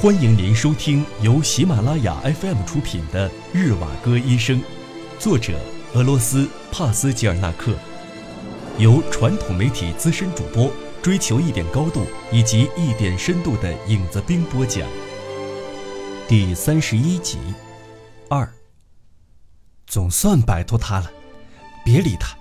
[0.00, 4.60] 欢迎您收听由喜马拉雅 FM 出品的《日瓦戈医生》，
[5.18, 5.58] 作者
[5.92, 7.76] 俄罗斯帕斯吉尔纳克，
[8.78, 10.70] 由传统媒体资深主播
[11.02, 14.88] 追求一点高度以及一点深度的影子兵播讲。
[16.28, 17.36] 第三十一集，
[18.30, 18.48] 二。
[19.88, 21.10] 总算摆脱他了，
[21.84, 22.36] 别理他。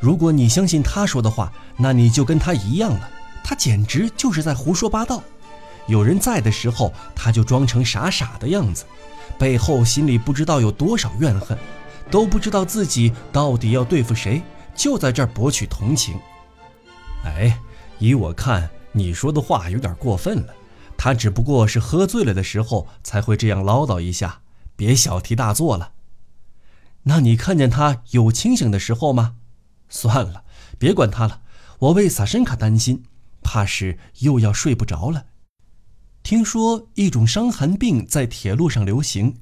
[0.00, 3.08] 如果你相信他说的话，那你就跟他一样了。
[3.44, 5.22] 他简直就是在胡说八道。
[5.86, 8.84] 有人在的时候，他就装成傻傻的样子，
[9.38, 11.56] 背后心里不知道有多少怨恨，
[12.10, 14.42] 都不知道自己到底要对付谁，
[14.74, 16.18] 就在这儿博取同情。
[17.24, 17.58] 哎，
[17.98, 20.54] 依我看，你说的话有点过分了。
[20.96, 24.40] 他只不过是喝醉了的时候才会这样唠叨一下，
[24.74, 25.92] 别小题大做了。
[27.02, 29.36] 那你看见他有清醒的时候吗？
[29.88, 30.44] 算了，
[30.78, 31.42] 别管他了。
[31.78, 33.04] 我为萨申卡担心，
[33.42, 35.26] 怕是又要睡不着了。
[36.26, 39.36] 听说一种伤寒病在铁路上流行，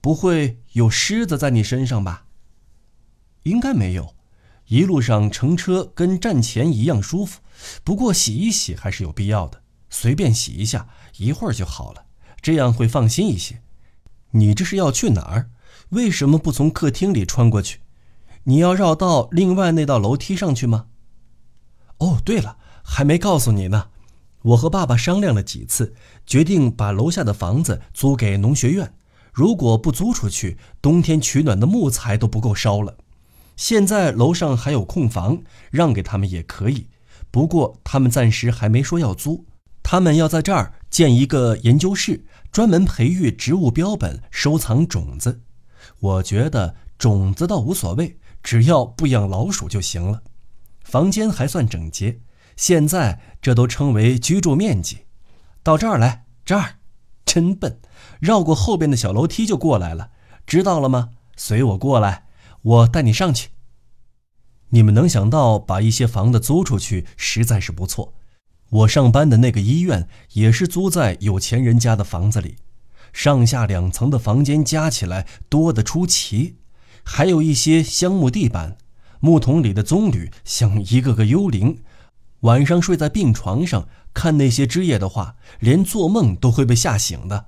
[0.00, 2.24] 不会有虱子在你身上吧？
[3.44, 4.12] 应该没有，
[4.66, 7.42] 一路上乘车跟站前一样舒服。
[7.84, 12.06] 不过洗一洗还是有必要的，随便洗一下，一会儿就好了，
[12.42, 13.62] 这样会放心一些。
[14.32, 15.50] 你这是要去哪儿？
[15.90, 17.78] 为什么不从客厅里穿过去？
[18.42, 20.86] 你要绕到另外那道楼梯上去吗？
[21.98, 23.90] 哦，对了，还没告诉你呢。
[24.46, 25.92] 我和爸爸商量了几次，
[26.24, 28.94] 决定把楼下的房子租给农学院。
[29.32, 32.96] 如果不租出去，冬天取暖的木材都不够烧了。
[33.56, 36.86] 现在楼上还有空房，让给他们也可以。
[37.32, 39.44] 不过他们暂时还没说要租，
[39.82, 45.40] 他们要在这儿建一个研究室，专门培育植物标本、收藏种子。
[45.98, 50.22] 我觉得种子倒无所谓，只要不养老鼠就行了。
[50.84, 52.20] 房间还算整洁。
[52.56, 55.04] 现在这都称为居住面积，
[55.62, 56.76] 到这儿来，这儿，
[57.24, 57.78] 真笨，
[58.18, 60.10] 绕过后边的小楼梯就过来了，
[60.46, 61.10] 知道了吗？
[61.36, 62.24] 随我过来，
[62.62, 63.50] 我带你上去。
[64.70, 68.14] 你们能想到把一些房子租出去，实在是不错。
[68.70, 72.56] 我上班的那个医院也是租在有钱人家的房子里，
[73.12, 76.56] 上下两层的房间加起来多得出奇，
[77.04, 78.78] 还有一些香木地板，
[79.20, 81.78] 木桶里的棕榈像一个个幽灵。
[82.40, 87.46] 晚上睡在病床上看那些枝叶的话，连做梦都会被吓醒的。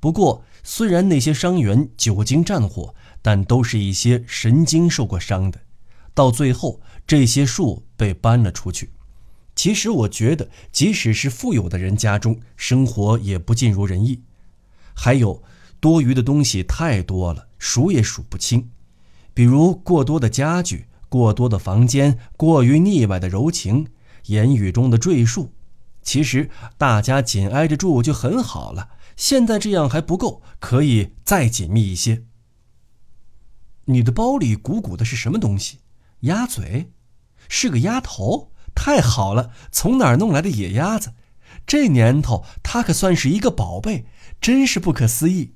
[0.00, 5.60] 不过，虽然那些伤员久经战火，但都是一些神经受过伤的。
[6.12, 8.90] 到最后，这些树被搬了出去。
[9.54, 14.22] 其实，我觉得，即使是富有的人家中，生活也不尽如人意。
[14.94, 15.42] 还有，
[15.80, 18.70] 多余的东西太多了，数也数不清。
[19.32, 23.86] 比如过多的家具、过多的房间、过于腻歪的柔情。
[24.26, 25.52] 言语中的赘述，
[26.02, 28.90] 其实大家紧挨着住就很好了。
[29.16, 32.24] 现在这样还不够，可以再紧密一些。
[33.86, 35.78] 你的包里鼓鼓的是什么东西？
[36.20, 36.92] 鸭嘴，
[37.48, 38.52] 是个鸭头。
[38.74, 41.14] 太好了，从哪儿弄来的野鸭子？
[41.66, 44.06] 这年头，它可算是一个宝贝，
[44.38, 45.54] 真是不可思议。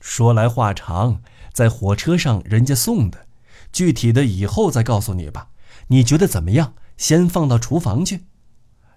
[0.00, 1.22] 说来话长，
[1.52, 3.28] 在火车上人家送的，
[3.70, 5.50] 具体的以后再告诉你吧。
[5.88, 6.74] 你觉得怎么样？
[6.96, 8.24] 先放到厨房去，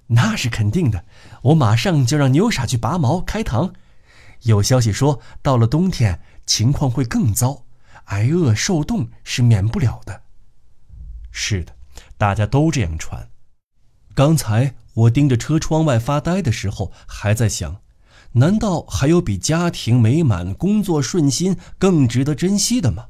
[0.07, 1.05] 那是肯定的。
[1.43, 3.73] 我马上就让牛傻去拔毛开膛。
[4.43, 7.65] 有消息说，到了冬天情况会更糟，
[8.05, 10.21] 挨饿受冻是免不了的。
[11.29, 11.75] 是的，
[12.17, 13.29] 大家都这样传。
[14.15, 17.81] 刚才我盯着车窗外发呆的时候，还在想：
[18.33, 23.07] 难道还有比家庭美满、工作顺心更值得珍惜的吗？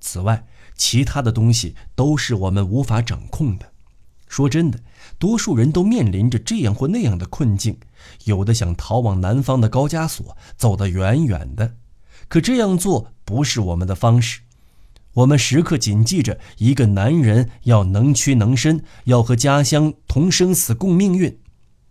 [0.00, 3.73] 此外，其他的东西都是我们无法掌控的。
[4.34, 4.80] 说真的，
[5.16, 7.78] 多数人都面临着这样或那样的困境，
[8.24, 11.76] 有的想逃往南方的高加索，走得远远的。
[12.26, 14.40] 可这样做不是我们的方式。
[15.12, 21.38] 我们时刻谨记着，一个男人要能屈能伸，要和家乡同生死共命运。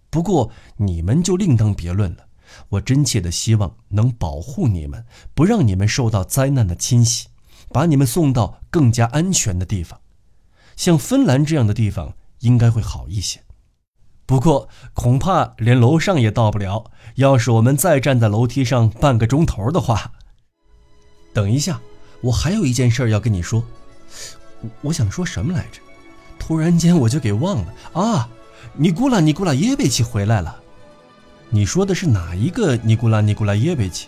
[0.10, 2.26] 不过你们就另当别论了。
[2.68, 7.30] 我真切的希望能保护你们，不让你们受到灾难的侵袭，
[7.70, 10.02] 把你们送到更加安全的地方，
[10.76, 12.14] 像芬兰这样的地方。
[12.44, 13.42] 应该会好一些，
[14.26, 16.92] 不过恐怕连楼上也到不了。
[17.16, 20.12] 要是我们再站在楼梯上半个钟头的话，
[21.34, 21.80] 等一下，
[22.22, 23.64] 我还有一件事要跟你说。
[24.82, 25.80] 我想说什么来着？
[26.38, 28.30] 突然间我就给忘了啊！
[28.76, 30.62] 尼古拉·尼古拉耶维奇回来了。
[31.50, 34.08] 你说的是哪一个尼古拉·尼古拉耶维奇？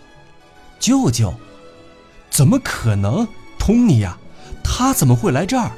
[0.78, 1.32] 舅舅？
[2.30, 3.26] 怎么可能？
[3.58, 4.18] 托尼呀，
[4.62, 5.72] 他怎么会来这儿？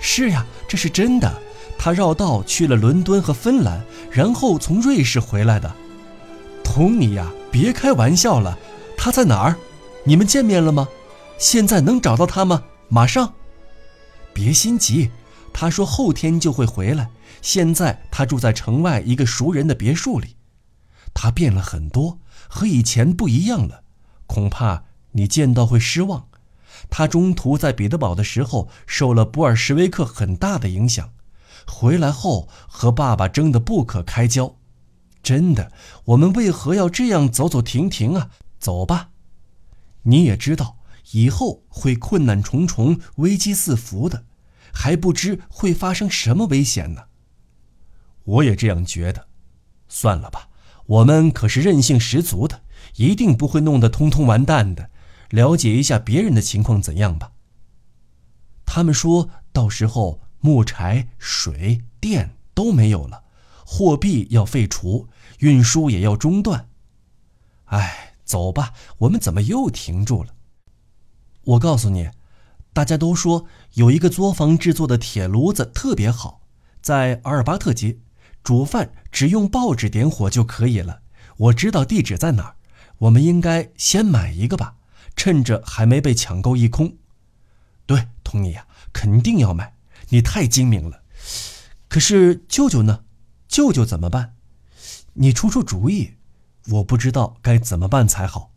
[0.00, 1.42] 是呀，这是真的。
[1.78, 5.72] 他绕道去了伦敦和芬兰，然后从瑞士回来的。
[6.64, 8.58] 托尼呀，别开玩笑了，
[8.96, 9.56] 他在哪儿？
[10.04, 10.88] 你们见面了吗？
[11.38, 12.64] 现在能找到他吗？
[12.88, 13.32] 马上。
[14.34, 15.10] 别心急，
[15.52, 17.10] 他说后天就会回来。
[17.40, 20.36] 现在他住在城外一个熟人的别墅里。
[21.14, 23.82] 他变了很多，和以前不一样了，
[24.26, 26.26] 恐怕你见到会失望。
[26.90, 31.10] 他中途在彼得堡的时候受了布尔什维克很大的影响，
[31.70, 34.56] 回来后和爸爸争得不可开交。
[35.22, 35.70] 真的，
[36.06, 38.30] 我们为何要这样走走停停啊？
[38.58, 39.10] 走吧，
[40.02, 40.78] 你也知道
[41.12, 44.24] 以后会困难重重、危机四伏的，
[44.72, 47.04] 还不知会发生什么危险呢。
[48.24, 49.28] 我也这样觉得。
[49.88, 50.48] 算了吧，
[50.86, 52.62] 我们可是韧性十足的，
[52.96, 54.90] 一定不会弄得通通完蛋的。
[55.30, 57.32] 了解一下别人的情况怎样吧。
[58.64, 63.24] 他们说到时候木柴、水电都没有了，
[63.64, 65.08] 货币要废除，
[65.38, 66.68] 运输也要中断。
[67.66, 70.34] 哎，走吧，我们怎么又停住了？
[71.44, 72.10] 我告诉你，
[72.72, 76.42] 大家都说有一个作坊制作的铁炉子特别好，
[76.80, 77.98] 在阿尔巴特街，
[78.42, 81.00] 煮饭只用报纸点火就可以了。
[81.36, 82.56] 我知道地址在哪儿，
[82.98, 84.76] 我们应该先买一个吧。
[85.16, 86.96] 趁着还没被抢购一空，
[87.86, 89.74] 对，托尼呀，肯定要买。
[90.10, 91.02] 你太精明了。
[91.88, 93.04] 可是舅舅呢？
[93.48, 94.34] 舅舅怎么办？
[95.14, 96.14] 你出出主意，
[96.68, 98.52] 我不知道该怎么办才好。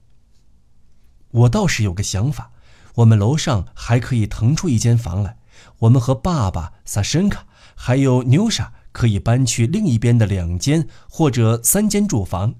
[1.31, 2.51] 我倒是有个想法，
[2.95, 5.37] 我们楼上还可以腾出一间房来，
[5.79, 12.55] 我们和爸爸、萨申卡还有妞莎可以搬去另一边的两间或者三间住房，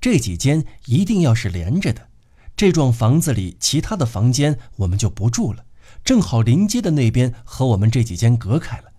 [0.00, 2.08] 这几间一定要是连着的。
[2.56, 5.65] 这幢房子里其他的房间我们就不住了，
[6.06, 8.92] 正好临街的那边和我们这几间隔开了。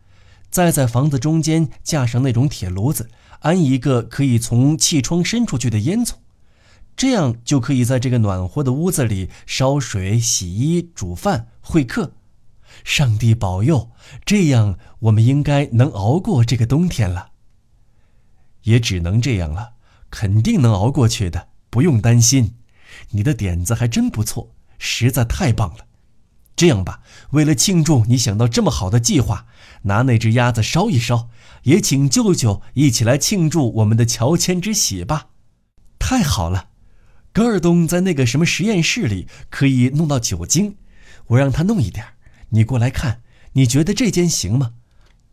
[0.50, 3.09] 再在房子中间架上那种铁炉子，
[3.39, 6.15] 安一个可以从气窗伸出去的烟囱，
[6.98, 12.12] 这样就可以在这个暖和的屋子里烧水、洗衣、煮饭、会客。
[12.83, 13.89] 上帝保佑，
[14.25, 17.31] 这样我们应该能熬过这个冬天了。
[18.63, 19.75] 也只能这样了，
[20.09, 22.56] 肯定能熬过去的，不用担心。
[23.12, 25.86] 你的点子还真不错，实在太棒了。
[26.57, 29.45] 这样吧，为了庆祝你想到这么好的计划，
[29.83, 31.30] 拿那只鸭子烧一烧，
[31.63, 35.27] 也请舅舅一起来庆祝我们的乔迁之喜吧。
[36.00, 36.69] 太好了，
[37.31, 40.77] 格尔东在那个什么实验室里可以弄到酒精，
[41.27, 42.04] 我让他弄一点
[42.50, 43.21] 你过来看，
[43.54, 44.71] 你觉得这间行吗？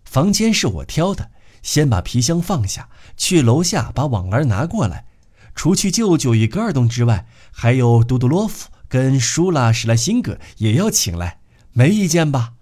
[0.04, 1.30] 房间是我挑的，
[1.62, 5.06] 先把皮箱放下，去楼下把网篮拿过来。
[5.54, 11.40] 除去舅舅与格尔东之外，还有杜杜洛夫跟舒拉史莱辛格也要请来，
[11.72, 12.52] 没意见吧？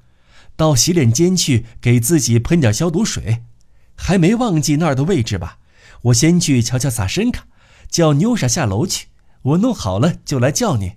[0.56, 3.42] 到洗脸间去给自己喷点消毒水，
[3.96, 5.58] 还没忘记那儿的位置吧？
[6.04, 7.44] 我先去瞧瞧萨申卡，
[7.90, 9.08] 叫妞莎下楼去。
[9.42, 10.92] 我弄好了就来叫你。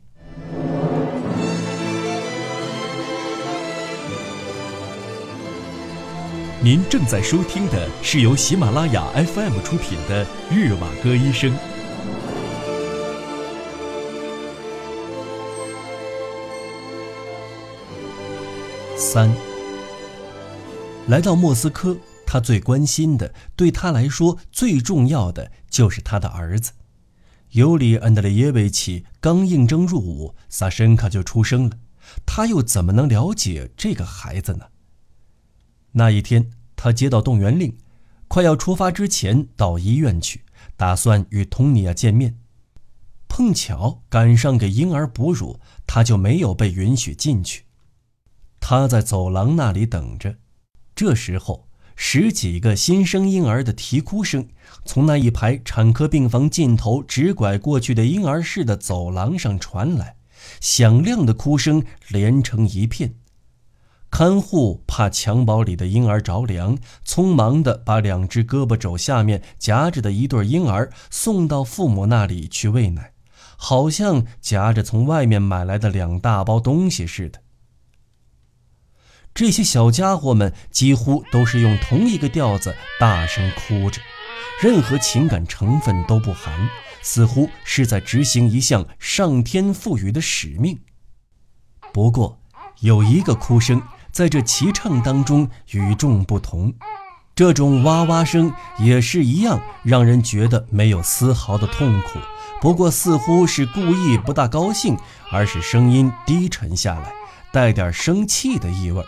[6.64, 11.52] 您正在收听的是由喜马拉雅 FM 出品的《日瓦戈医生》。
[19.16, 19.34] 三，
[21.08, 21.96] 来到莫斯科，
[22.28, 26.74] 他最关心的，对他来说最重要的就是他的儿子
[27.52, 29.06] 尤里安德烈耶维奇。
[29.22, 31.78] 刚应征入伍，萨申卡就出生了。
[32.26, 34.66] 他又怎么能了解这个孩子呢？
[35.94, 37.78] 那一天，他接到动员令，
[38.28, 40.42] 快要出发之前到医院去，
[40.76, 42.38] 打算与托尼娅见面。
[43.30, 45.57] 碰巧赶上给婴儿哺乳，
[45.88, 47.64] 他就没有被允许进去。
[48.68, 50.38] 他在走廊那里等着，
[50.95, 54.48] 这时候十几个新生婴儿的啼哭声
[54.86, 60.16] 从那一排产科病房尽头直拐过去的婴儿室的走廊上传来，
[60.60, 63.14] 响亮的哭声连成一片。
[64.10, 73.12] 看护怕襁褓里的婴儿着凉，匆忙地把两只胳膊肘下面夹着的一对婴儿送到父母那里去喂奶，
[73.57, 77.42] 好像夹着从外面买来的两大包东西似的。
[79.35, 83.99] 这些小家伙们几乎都是用同一个调子大声哭着，
[84.61, 86.69] 任何情感成分都不含，
[87.01, 90.80] 似乎是在执行一项上天赋予的使命。
[91.92, 92.39] 不过，
[92.80, 96.73] 有一个哭声在这齐唱当中与众不同，
[97.35, 102.19] 这种哇哇声也是一样，让人觉得没有丝毫的痛苦，
[102.61, 104.97] 不过似乎是故意不大高兴，
[105.30, 107.11] 而是声音低沉下来。
[107.56, 109.02] 带点生气的意味，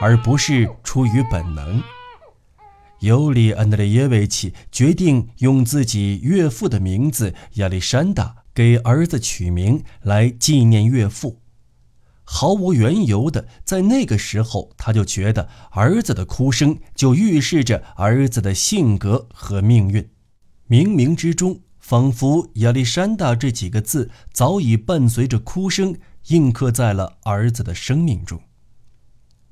[0.00, 1.82] 而不是出于本能。
[3.00, 11.40] 尤里安德烈耶维奇决定用自己岳父的名字亚历山大给儿子取名来纪念岳父。
[12.22, 20.08] 毫无缘由的，在那个时候，他就觉得儿子的哭声就预示着儿子的性格和命运。
[20.68, 25.96] 冥冥之中，仿佛亚历山大这几个字早已伴随着哭声
[26.28, 28.40] 印刻在了儿子的生命中。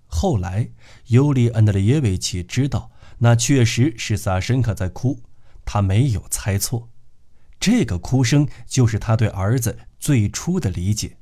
[0.07, 0.71] 后来，
[1.09, 2.91] 尤里安德烈耶维奇知道。
[3.19, 5.21] 那确实是萨申卡在哭，
[5.65, 6.91] 他没有猜错，
[7.59, 11.17] 这个哭声就是他对儿子最初的理解。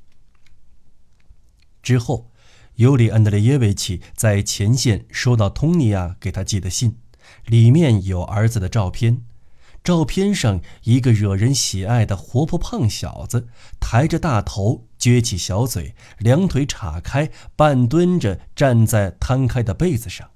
[1.81, 2.31] 之后，
[2.75, 6.97] 尤里安德烈耶维奇在前线收到通尼亚给他寄的信，
[7.45, 9.21] 里面有儿子的照片，
[9.81, 13.47] 照片上一个惹人喜爱的活泼胖小子，
[13.79, 20.31] 抬着大头，撅起小嘴，两腿岔开，半蹲着站在摊开的被子上。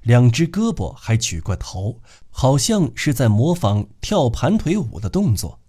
[0.00, 2.00] 两只胳膊还举过头，
[2.30, 5.60] 好像是在模仿跳盘腿舞的动作。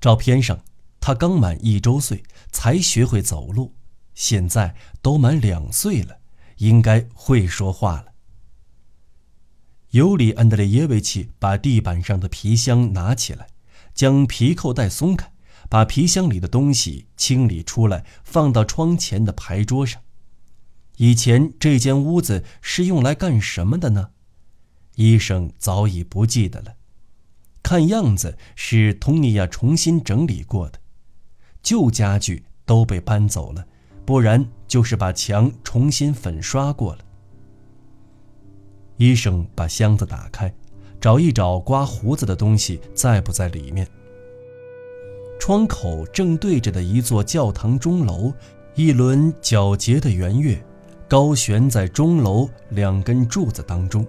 [0.00, 0.64] 照片上，
[0.98, 3.74] 他刚满一周岁，才学会走路，
[4.14, 6.16] 现在都满两岁了，
[6.56, 8.06] 应该会说话了。
[9.90, 13.48] 尤里安德烈耶维奇把地板上的皮箱拿起来，
[13.94, 15.30] 将皮扣带松开，
[15.68, 20.00] 把皮箱里的东西清理出来，放到窗前的牌桌上。
[20.96, 24.10] 以前这间屋子是用来干什么的呢？
[24.94, 26.74] 医生早已不记得了。
[27.62, 30.78] 看样子是托尼亚重新整理过的，
[31.62, 33.66] 旧家具都被搬走了，
[34.04, 37.04] 不然就是把墙重新粉刷过了。
[38.96, 40.54] 医生把箱子打开，
[41.00, 43.86] 找一找刮胡子的东西在不在里面。
[45.38, 48.32] 窗口正对着的一座教堂钟楼，
[48.74, 50.60] 一轮皎洁的圆月。
[51.08, 54.04] 高悬在钟楼两根柱子当中。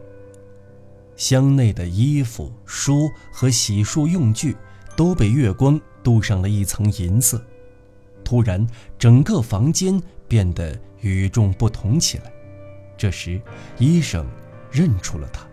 [1.16, 4.56] 箱内的衣服、书和洗漱用具
[4.96, 7.40] 都被月光镀上了一层银色。
[8.24, 8.66] 突然，
[8.98, 12.32] 整个房间变得与众不同起来。
[12.98, 13.40] 这时，
[13.78, 14.26] 医生
[14.72, 15.46] 认出了他。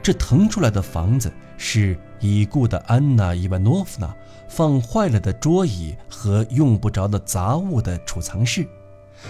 [0.00, 4.14] 这腾出来的房子是已故的安娜·伊万诺夫娜
[4.54, 8.64] 放坏了的桌椅和用不着的杂物的储藏室。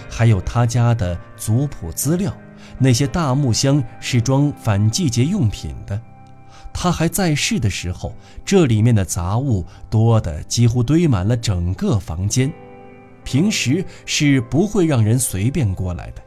[0.07, 2.31] 还有他家的族谱资料，
[2.77, 5.99] 那些大木箱是装反季节用品的。
[6.71, 8.13] 他还在世的时候，
[8.45, 12.51] 这里面的杂物多得几乎堆满了整个房间。
[13.23, 16.21] 平时是不会让人随便过来的，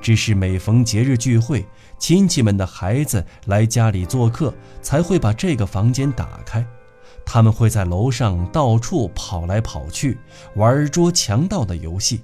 [0.00, 1.66] 只是每逢节日聚会，
[1.98, 6.64] 亲戚们的孩子来家里做客，才会把这个房间打开。
[7.24, 10.18] 他们会在楼上到处跑来跑去，
[10.56, 12.22] 玩捉强盗的游戏。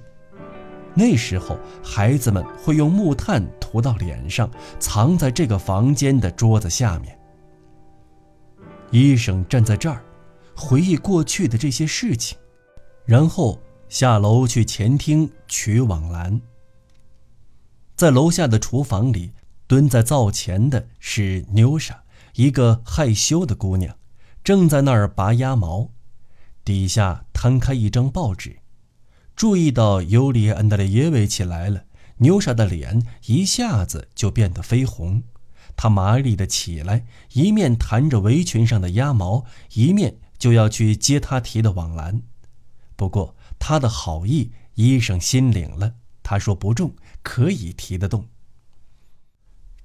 [0.93, 4.49] 那时候，孩子们会用木炭涂到脸上，
[4.79, 7.17] 藏在这个房间的桌子下面。
[8.89, 10.03] 医生站在这儿，
[10.55, 12.37] 回忆过去的这些事情，
[13.05, 16.41] 然后下楼去前厅取网篮。
[17.95, 19.33] 在楼下的厨房里，
[19.67, 23.95] 蹲在灶前的是妞莎，一个害羞的姑娘，
[24.47, 25.89] 正在那儿拔鸭毛，
[26.63, 28.59] 底下摊开一张报纸。
[29.35, 31.83] 注意到尤里安德烈耶维奇来了，
[32.19, 35.21] 牛莎的脸一下子就变得绯红。
[35.75, 42.21] 她麻利地起来，一面弹着围裙上的鸭毛，一面就要去接他提的网篮。
[42.95, 45.95] 不过他的好意，医生心领了。
[46.23, 48.25] 他说不重，可以提得动。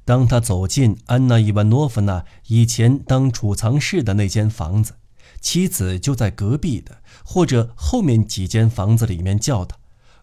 [0.04, 4.94] 当他走进安娜伊万诺夫娜以前当储藏室的那间房子。
[5.40, 9.76] 妻子就在隔壁的或者后面几间房子里面叫他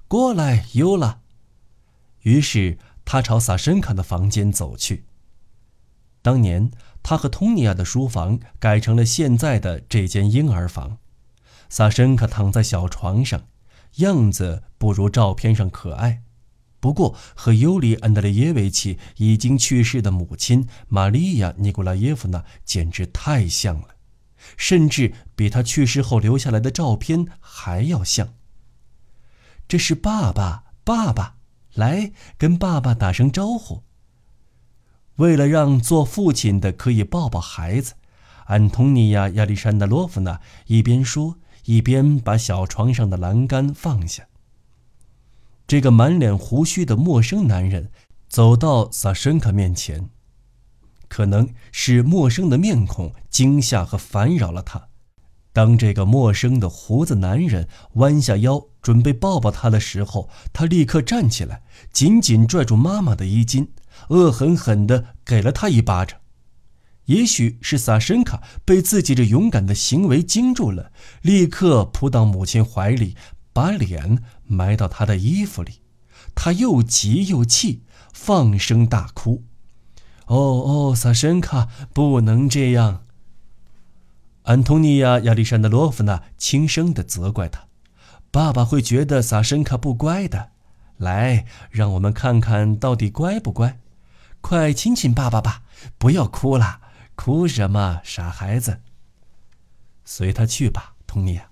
[0.07, 1.19] 过来，尤拉。
[2.21, 5.03] 于是他朝萨申卡的房间走去。
[6.21, 6.71] 当年
[7.03, 10.97] 他和通尼亚的书房改成了现在的这间婴儿房。
[11.67, 13.43] 萨申卡躺在小床上，
[13.97, 16.21] 样子不如照片上可爱，
[16.79, 23.89] 不过和尤里安德烈耶维奇已经去世的母亲玛利亚尼古拉耶夫娜简直太像了。
[24.55, 28.35] 甚至比他去世后留下来的照片还要像。
[29.67, 31.35] 这是爸爸，爸爸，
[31.73, 33.83] 来跟爸爸打声招呼。
[35.17, 37.95] 为了让做父亲的可以抱抱孩子，
[38.45, 44.28] 安东尼亚·亚历山大洛夫娜一边说，一边把小床上的栏杆放下。
[45.69, 47.91] 这个满脸胡须的陌生男人
[48.27, 50.09] 走到萨申卡面前。
[51.07, 54.87] 可能是陌生的面孔惊吓和烦扰了他。
[55.53, 61.61] 当这个陌生的胡子男人弯下腰准备抱抱他的时候，他立刻站起来，
[61.93, 63.67] 紧紧拽住妈妈的衣襟，
[64.07, 66.17] 恶狠狠地给了他一巴掌。
[67.05, 73.15] 也许是萨申卡被自己这勇敢的行为惊住了，立刻扑到母亲怀里，
[73.53, 75.81] 把脸埋到他的衣服里。
[76.35, 79.43] 他又急又气，放声大哭
[80.27, 83.05] ：“哦哦，萨申卡，不能这样！”
[84.43, 87.67] 安东尼娅·亚历山德罗夫娜轻声地责怪他
[88.31, 90.51] ：“爸爸会觉得萨申卡不乖的。
[90.97, 93.79] 来，让我们看看到底乖不乖。
[94.41, 95.63] 快亲亲爸爸吧，
[95.97, 96.81] 不要哭了。”
[97.15, 98.79] 哭什么，傻孩子？
[100.05, 101.48] 随他去吧，托尼亚。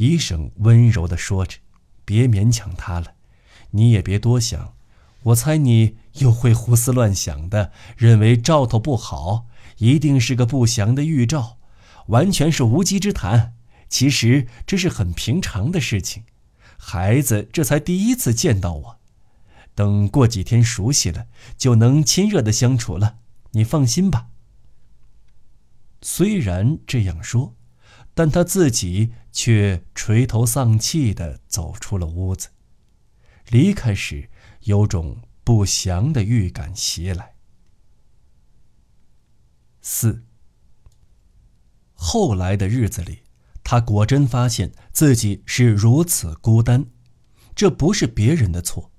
[0.00, 1.58] 医生温柔地说着
[2.06, 3.12] ：“别勉强他了，
[3.72, 4.72] 你也别多想。
[5.24, 11.58] 我猜你又会胡思乱想的，认为兆头不好，一定是个不祥的预兆，
[12.06, 13.52] 完全是无稽之谈。
[13.90, 16.22] 其实这是很平常的事情。
[16.78, 18.98] 孩子这才第一次见到我，
[19.74, 21.26] 等过几天熟悉了，
[21.58, 23.16] 就能亲热的相处了。
[23.50, 24.28] 你放心吧。”
[26.00, 27.54] 虽然这样说，
[28.14, 32.48] 但他自己却垂头丧气地走出了屋子。
[33.48, 34.28] 离开时，
[34.62, 37.34] 有种不祥的预感袭来。
[39.82, 40.24] 四。
[41.94, 43.20] 后来的日子里，
[43.62, 46.86] 他果真发现自己是如此孤单，
[47.54, 48.90] 这不是别人的错。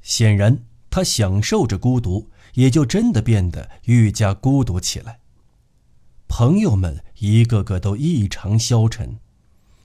[0.00, 5.20] 显然，他享受着孤独，也就真的变得愈加孤独起来。
[6.26, 9.18] 朋友们一个个都异常消沉，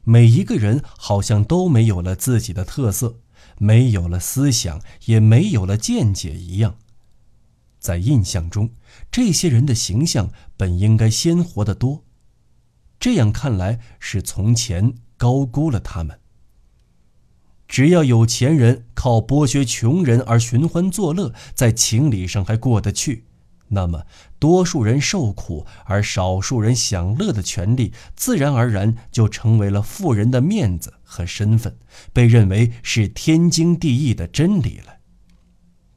[0.10, 3.20] 每一个人好像都没有了自己的特色，
[3.58, 6.78] 没有了思想，也没有了见解一样。
[7.78, 8.70] 在印象中，
[9.12, 12.06] 这些人的形象本应该鲜活得多，
[12.98, 16.22] 这样看来是从前高估了他们。
[17.68, 23.27] 只要有钱人靠剥削穷人而寻欢作乐，在情理上还过得去。
[23.70, 24.04] 那么，
[24.40, 31.78] 多数人受苦而少数人享乐的权利，自然而然就成为了富人的面子和身份，
[32.14, 34.98] 被认为是天经地义的真理了。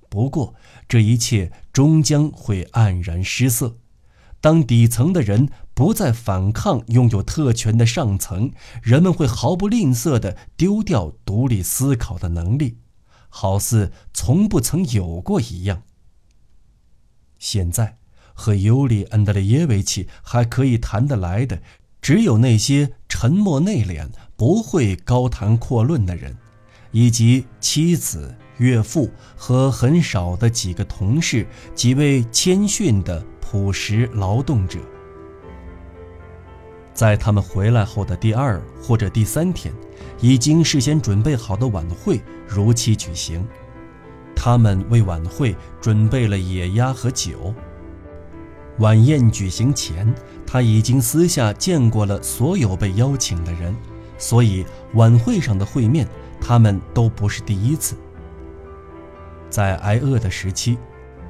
[0.08, 0.54] 不过，
[0.88, 3.76] 这一切终将会黯然失色。
[4.40, 8.50] 当底层的人不再反抗拥有特权的上层，
[8.82, 12.78] 人们会毫不吝啬地丢掉独立思考的能力，
[13.28, 15.82] 好似从不曾有过一样。
[17.40, 17.96] 现在，
[18.34, 21.60] 和尤里·安德烈耶维奇还可以谈得来的，
[22.02, 26.36] 只有那些沉默内敛、不会高谈阔论的人，
[26.92, 34.78] 以及妻子、岳父和很少的几个同事，几位谦逊的朴实劳动者。
[36.92, 39.72] 在他们回来后的第二或者第三天，
[40.20, 43.42] 已经事先准备好的晚会如期举行。
[44.42, 47.54] 他们为晚会准备了野鸭和酒。
[48.78, 50.10] 晚宴举行前，
[50.46, 53.76] 他已经私下见过了所有被邀请的人，
[54.16, 56.08] 所以晚会上的会面，
[56.40, 57.94] 他们都不是第一次。
[59.50, 60.78] 在挨饿的时期，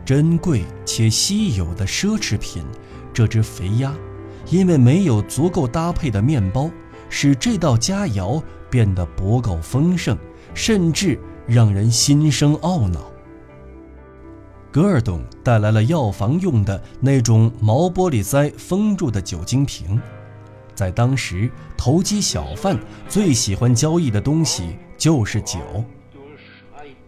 [0.05, 2.65] 珍贵且稀有的奢侈品——
[3.13, 3.93] 这只肥鸭，
[4.51, 6.71] 因为没有足够搭配的面包，
[7.09, 10.17] 使这道佳肴变得不够丰盛，
[10.55, 11.19] 甚至。
[11.51, 13.11] 让人心生懊恼。
[14.71, 20.01] 格尔董带来了药房用的那种毛玻璃塞封住的酒精瓶，
[20.77, 25.59] 在当时，投机小贩最喜欢交易的东西就是酒。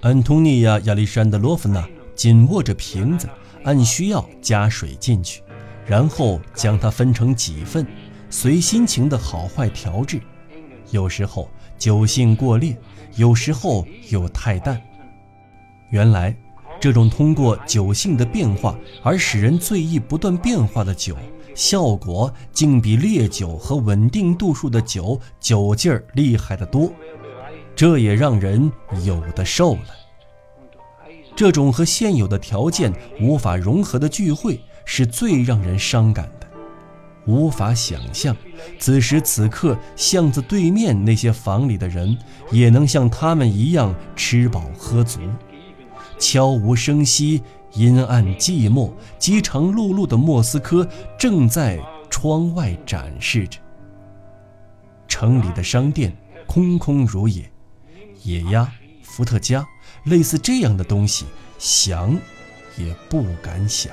[0.01, 3.29] 安东尼娅·亚历山德罗夫娜紧握着瓶子，
[3.63, 5.41] 按需要加水进去，
[5.87, 7.87] 然后将它分成几份，
[8.29, 10.21] 随心情的好坏调制。
[10.91, 11.49] 有时候
[11.83, 12.79] 酒性过烈。
[13.17, 14.81] 有时候又太淡。
[15.91, 16.33] 原来，
[16.81, 21.17] 这种通过酒性的变化而使人醉意不断变化的酒，
[21.57, 26.89] 效果竟比烈酒和稳定度数的酒酒劲儿厉害得多。
[27.75, 28.71] 这也让人
[29.05, 29.89] 有的受了。
[31.35, 36.42] 这种和现有的条件无法融合的聚会，是最让人伤感的。
[37.27, 38.37] 无法想象，
[38.79, 42.17] 此时此刻巷子对面那些房里的人
[42.51, 45.21] 也能像他们一样吃饱喝足。
[46.19, 47.43] 悄无声息、
[47.75, 51.81] 阴暗寂寞、饥肠辘辘的莫斯科正在
[52.11, 53.59] 窗外展示着。
[55.09, 57.51] 城里的商店空空如也，
[58.23, 58.71] 野鸭、
[59.03, 59.67] 伏特加，
[60.05, 61.27] 类似这样的东西，
[61.59, 62.17] 想
[62.77, 63.93] 也不敢想。